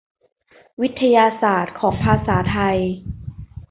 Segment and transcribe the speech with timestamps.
[0.81, 2.77] วิทยาศาสตร์ของภาษาไทย